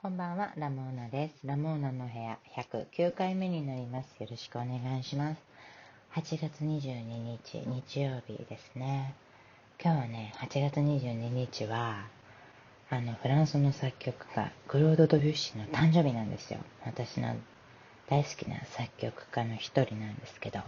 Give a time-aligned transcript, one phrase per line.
[0.00, 1.44] こんばんは、ラモーナです。
[1.44, 4.14] ラモーナの部屋109回目になります。
[4.20, 5.42] よろしくお願いします。
[6.14, 9.16] 8月22日、日曜日ですね。
[9.82, 12.06] 今日はね、8月22日は、
[12.90, 16.60] あの、フランスの作曲家、クロード・ドビュッシーの誕生日なんですよ。
[16.86, 17.34] 私の
[18.08, 20.60] 大好きな作曲家の一人なんですけど、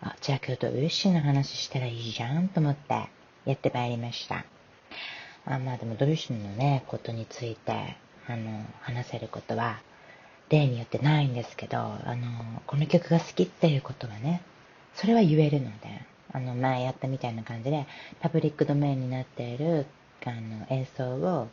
[0.00, 3.10] あ、じゃあ今日ドビュッシーの話したらいいじゃんと思って
[3.44, 4.46] やってまいりました。
[5.44, 9.80] あまあでもドビュッシーのね、ことについてあの、話せることは、
[10.50, 14.42] 例によってないんですけど、あの、この曲が好きっていうことはね、
[14.94, 17.86] それは言えるので、あの、前やったみたいな感じで、
[18.20, 19.86] パブリックドメインになっている、
[20.24, 21.48] あの、演奏を、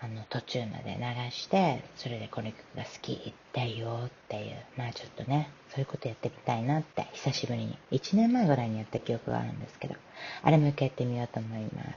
[0.00, 9.96] あの、途中まで流して、それでこの曲が好きって言おうっていう、まあちょっとね、そういうことやってみたいなって、久しぶりに、1年前ぐらいにやった記憶があるんですけど、
[10.42, 11.88] あれもう一回やってみようと思います。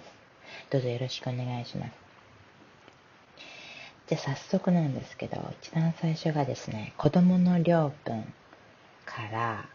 [0.71, 2.10] どうぞよろしくお願いします。
[4.11, 8.25] じゃあ早速なんですけど、一番最初がですね、子供の領分
[9.05, 9.69] から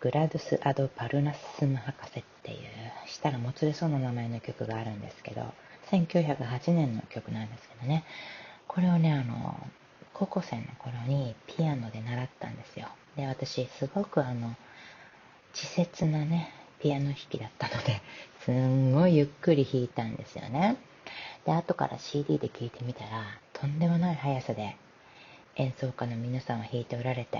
[0.00, 2.58] グラドゥス・アド・パルナスム博士っていう、
[3.06, 5.52] したらもつれそうな名前の曲があるんですけど、
[5.90, 8.04] 1908年の曲なんですけどね、
[8.68, 9.54] これをね、あの、
[10.14, 12.88] 高校生の頃にピアノで習ったんですよ。
[13.18, 14.56] で、私、すごくあの、
[15.52, 18.00] 稚拙なね、ピアノ弾きだったので、
[18.46, 20.78] すんごいゆっくり弾いたんですよね。
[21.44, 24.76] で、後から CD で聴いてみたら、とんでもない速さで
[25.56, 27.38] 演奏家の皆さんは弾いておられて、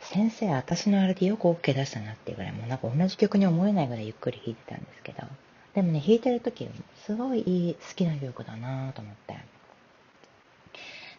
[0.00, 5.26] 先生、私のあれでよく OK 出したなっていうぐらい、もうなんか同じ曲に思えないぐらいゆっくり弾いてたんですけど、
[5.74, 6.68] でもね、弾いてる時、
[7.04, 9.36] すごいいい、好きな曲だなと思って。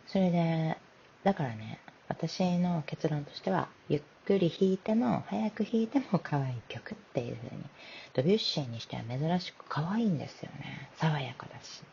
[0.08, 0.78] それで、
[1.23, 7.64] だからね、私の結論としては、ゆっくり弾いても、早く弾いても可愛い曲っていう風に、
[8.14, 10.89] ドビュッシーにしては珍しく可愛いんですよね。
[10.98, 11.84] 爽やかだし。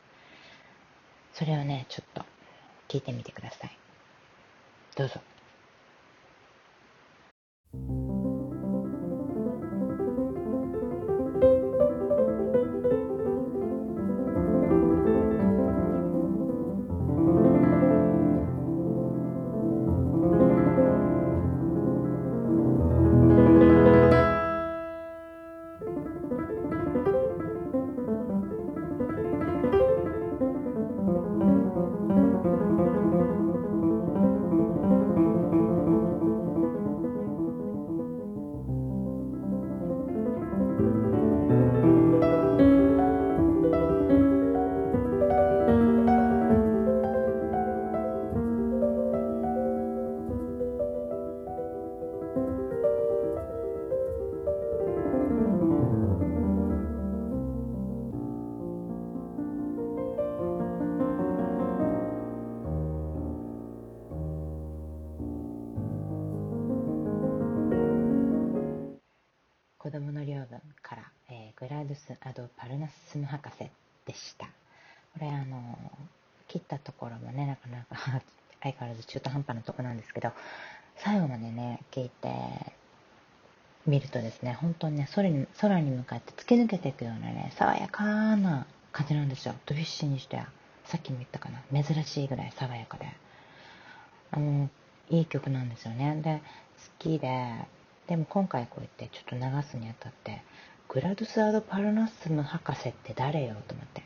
[1.35, 2.00] それをね、ちょっ
[2.91, 3.79] 聞いてみてください。
[4.97, 5.21] どうぞ。
[72.23, 73.71] アド・パルナスム博士
[74.05, 74.47] でした。
[75.15, 75.79] これあの、
[76.49, 78.23] 切ったところもね、なかなか
[78.63, 80.33] 相変わらず中途半端なとこなんですけど、
[80.97, 82.29] 最後までね、聞いて
[83.87, 89.55] みるとですね、本当にね、空に空に向かって突き抜けていくようなね、爽やかな感じなんですよ。
[89.65, 90.49] ドビュッシーにしては。
[90.85, 91.63] さっきも言ったかな。
[91.83, 93.07] 珍しいぐらい爽やかで。
[94.33, 94.69] あの、
[95.09, 96.21] いい曲なんですよね。
[96.21, 96.43] で、好
[96.99, 97.55] きで、
[98.09, 100.43] でも今回こうやってちょっと流すにあたって、
[100.93, 104.03] グラドゥス・アド・パルナッスム博士って誰よと思って。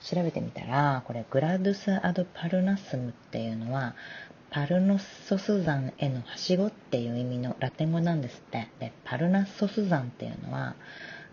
[0.00, 3.94] 調べてみたら、これグラドゥス・アド・パルナッスムっていうのは、
[4.50, 8.66] パルノッソス山へのはしごっていう意味のラテン語なんですって。
[8.80, 10.74] で、パルナッソス山っていうのは、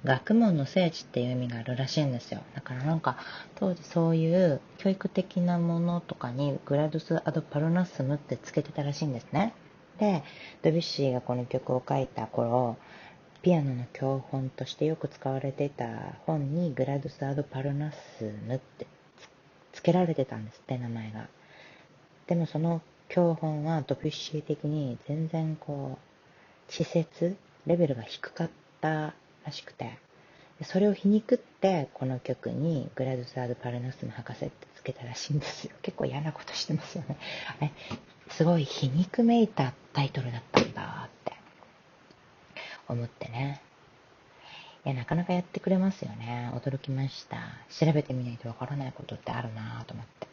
[0.03, 2.41] 学問の聖地っていう意味があるらしいんですよ。
[2.53, 3.18] だからなんか、
[3.56, 9.56] 当時そういう教育的なものとかにグラドゥス・アド・パルナッスムってつけてたらしいんですね。
[9.97, 10.22] で、
[10.62, 12.78] ドビュッシーがこの曲を書いた頃、
[13.45, 15.85] ピアノの教本としてよく使われてた
[16.25, 18.88] 本にグラドス・アド・パルナスムって
[19.72, 21.27] つけられてたんですって名前が。
[22.25, 27.38] でもその教本はドビュッシー的に全然こう、稚拙、
[27.68, 28.50] レベルが低かっ
[28.81, 29.13] た
[29.45, 30.00] らしくて、
[30.63, 35.71] それを皮肉って、この曲にグラドス・アド・パルナスム博士ってつけたらしいんですよ。
[35.83, 37.03] 結構嫌なことしてますよ
[37.62, 37.74] ね。
[38.31, 41.09] すごい皮肉めいたタイトルだったんだ
[42.87, 43.61] 思ってね。
[44.85, 46.51] いや、なかなかやってくれますよね。
[46.53, 47.37] 驚きました。
[47.69, 50.27] 調べてみないとわからないことってあるなと思って。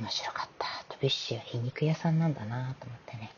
[0.00, 0.66] 面白かった。
[0.88, 3.30] トビッシュは皮肉屋さんなんだなと思ってね。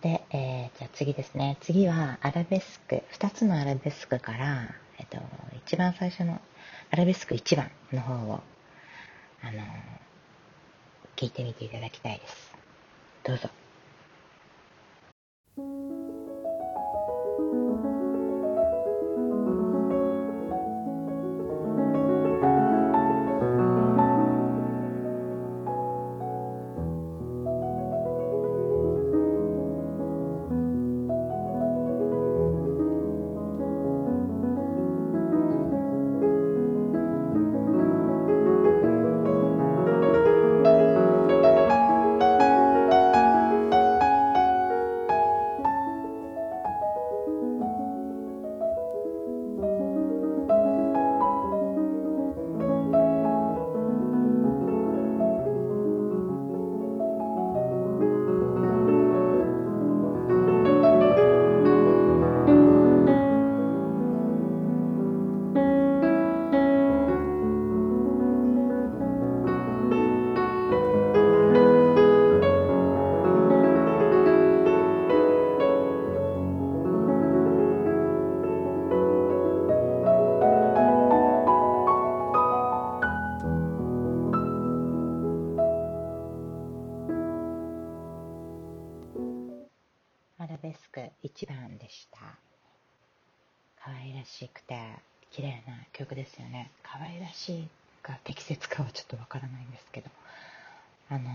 [0.00, 1.58] で、えー、じゃあ次ですね。
[1.60, 3.02] 次はアラベスク。
[3.12, 5.18] 2つのアラベスクから、えっと、
[5.66, 6.40] 一番最初の
[6.90, 8.40] アラベスク1番の方を、
[9.42, 9.62] あの、
[11.16, 12.52] 聴いてみていただきたいです。
[13.24, 13.61] どうぞ。
[90.74, 92.18] スク1番でした。
[93.84, 94.78] 可愛らしくて
[95.30, 96.70] 綺麗な曲ですよね。
[96.82, 97.68] 可愛らしい
[98.02, 100.10] か適切かはちょっとわからないんですけど、
[101.08, 101.30] あの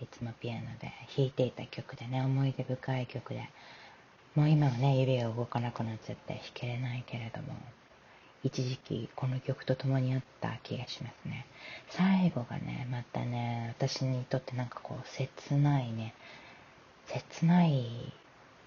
[0.00, 3.48] いつもピアノで弾いていた曲でね、思い出深い曲で、
[4.34, 7.56] もう今はね、指が動かなくなっちゃって弾けれないけれども、
[8.42, 11.46] 一時期この曲と共にあった気がしますね。
[11.88, 16.14] 最後がね、またね、私にとってなんかこう、切ないね、
[17.06, 18.12] 切ない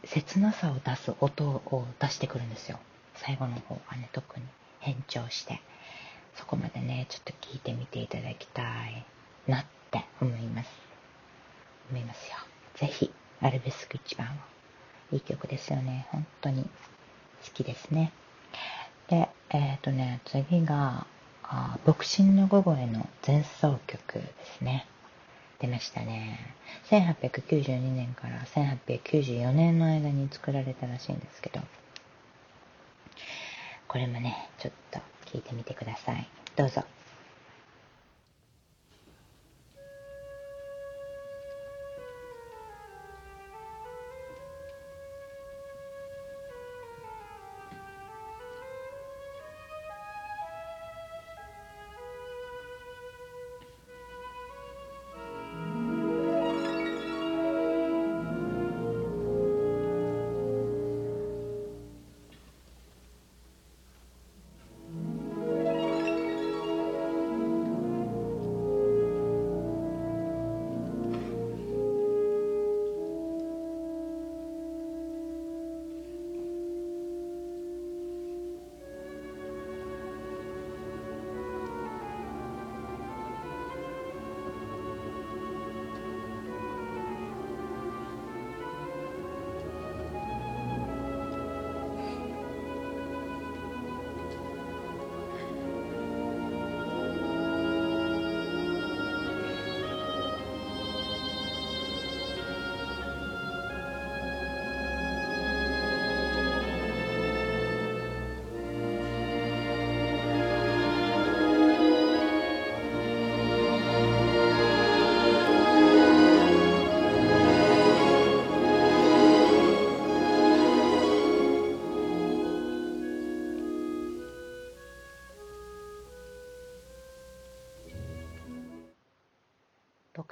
[0.08, 2.80] 切なさを出す音を出してくるんですよ。
[3.16, 4.46] 最後の方はね、特に
[4.80, 5.62] 変調して。
[6.36, 9.06] そこまでね、ちょっと聞いてみていただきたい
[9.48, 10.70] なって思います。
[11.90, 12.38] 思いますよ。
[12.76, 13.12] ぜひ、
[13.42, 14.30] アルベスク一番を。
[15.16, 16.08] いい曲ですよね。
[16.12, 16.70] 本当に好
[17.54, 18.12] きですね。
[19.08, 21.08] で、えっ、ー、とね、次が、
[21.44, 24.24] あ牧神の午後への前奏曲で
[24.58, 24.86] すね。
[25.60, 26.40] 出ましたね。
[26.90, 31.62] 1892年から1894年の間に作られたらしいんですけど、
[33.88, 36.28] これもね、ちょっと聞いてみてください。
[36.56, 36.84] どうぞ。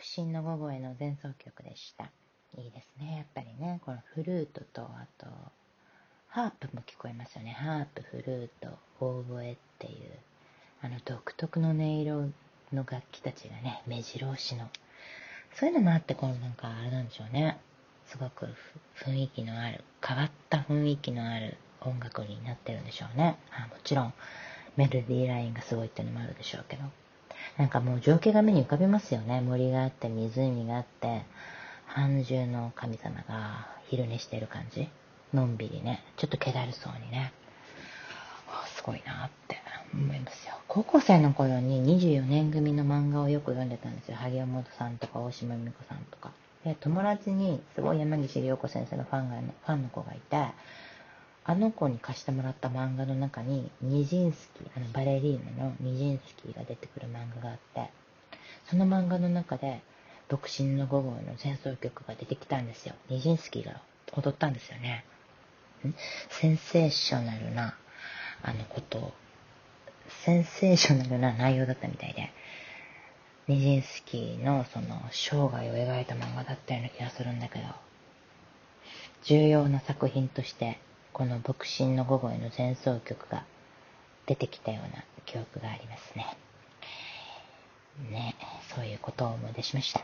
[0.05, 2.11] 独身の午後への前奏曲でした。
[2.57, 3.15] いいですね。
[3.17, 5.25] やっぱりね、このフルートと、あと、
[6.27, 7.51] ハープも聞こえますよね。
[7.51, 10.11] ハープ、フルート、オーボエっていう、
[10.81, 12.31] あの独特の音色
[12.71, 14.69] の楽器たちがね、目白押しの。
[15.55, 17.57] そういうのもあって、このなんかあれなんでしょうね。
[18.05, 18.47] すごく
[18.95, 23.39] 雰囲気のある、変わった雰囲気のある音楽になってるんでしょうね。
[23.51, 24.13] あもちろん、
[24.77, 26.83] メロディーラインがすごいっていうのもあるでしょうけど。
[27.57, 29.41] なんかもう情景が目に浮かびますよね。
[29.41, 31.23] 森があって、湖があって、
[31.87, 34.89] 半獣の神様が昼寝してる感じ。
[35.33, 36.03] のんびりね。
[36.17, 37.33] ちょっと気だるそうにね。
[38.75, 39.57] すごいなって
[39.93, 40.55] 思いますよ。
[40.67, 44.17] 高校生の頃に24年組の漫画をよく読んでたんですよ。
[44.17, 46.31] 萩尾本さんとか大島美子さんとか。
[46.63, 50.47] で、友達にすごい山岸涼子先生のファンが、ファンの子がいて、
[51.47, 57.91] あの子に貸してもらった漫画の中に、ニジンスキー、あのバレリーナのニジンスキーが出てくる漫画があって、
[58.67, 59.81] その漫画の中で、
[60.27, 62.95] 独身の午後の戦争曲が出てきたんですよ。
[63.09, 63.79] ニジンスキーが
[64.13, 65.05] 踊ったんですよね。
[66.29, 67.77] センセーショナルな、
[68.41, 69.13] あのこと、
[70.25, 72.31] センセーショナルな内容だったみたいで、
[73.47, 77.65] ニジンスキーのその生涯を描いた漫画だったような気がするんだけど、
[79.25, 80.79] 重要な作品として、
[81.15, 83.45] この牧師の午後への前奏曲が
[84.25, 86.35] 出てきたような記憶がありますね。
[88.11, 88.35] ね、
[88.75, 90.01] そういうことを思い出しました。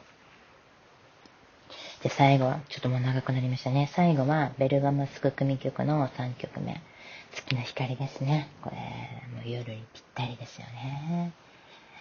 [2.01, 3.91] で、最後は、ちょっともう長くなりましたね。
[3.93, 6.81] 最後は、ベルガモスク組曲の3曲目。
[7.33, 8.47] 月の光ですね。
[8.61, 8.77] これ、
[9.35, 11.33] もう夜にぴったりですよね。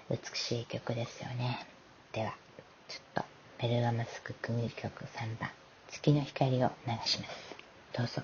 [0.08, 1.66] 美しい曲ですよね。
[2.12, 2.36] では、
[2.86, 3.24] ちょっと、
[3.58, 5.50] ベルガモスク組曲3番、
[5.88, 7.56] 月の光を流します。
[7.92, 8.22] どうぞ。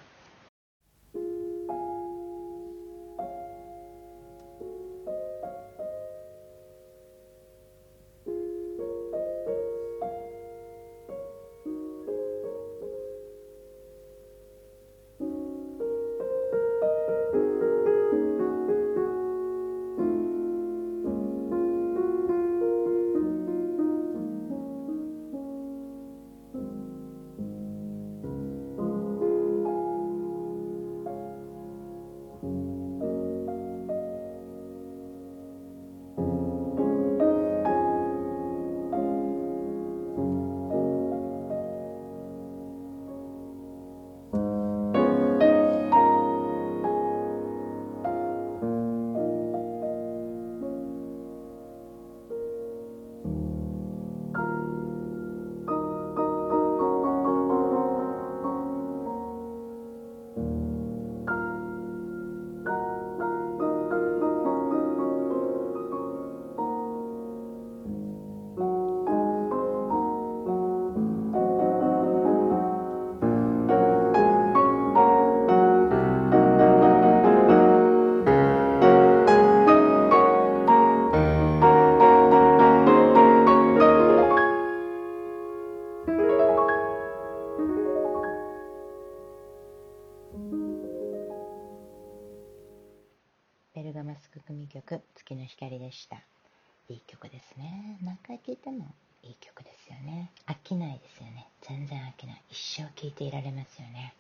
[103.67, 104.15] ていられますよね。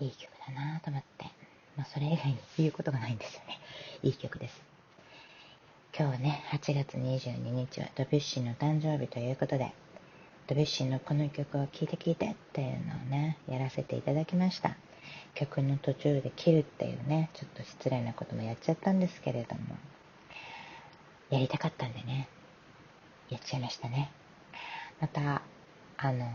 [0.00, 1.26] いい曲だなと思って。
[1.76, 3.58] まあそれ以外に言うことがないんですよね。
[4.02, 4.62] いい曲です。
[5.96, 9.74] 今日ね8月22日はドビュッシーの誕生日ということで
[10.46, 14.76] ドビュッシーのこの曲を聴いて聴いてっていうのをねやらせていただきました。
[15.34, 19.76] 曲の途中で切るっていうね、ちょっと失礼なこともやっちゃったんですけれども、
[21.30, 22.28] やりたかったんでね、
[23.30, 24.10] やっちゃいましたね。
[25.00, 25.42] また、
[25.96, 26.30] あの、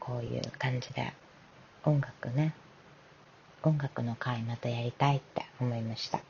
[0.00, 1.12] こういう感じで
[1.84, 2.54] 音楽ね、
[3.62, 6.20] 音楽の回またやりたいって思いました。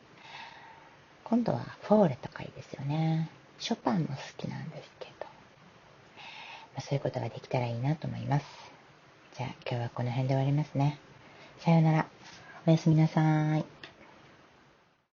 [1.25, 3.31] 今度はフォーレとかいいですよね。
[3.59, 5.27] ショパンも好きなんですけど、
[6.75, 8.47] まあ、そういうことができたらいいなと思います。
[9.37, 10.99] じゃあ今日はこの辺で終わりますね。
[11.61, 12.07] さようなら。
[12.67, 13.80] おやすみなさい。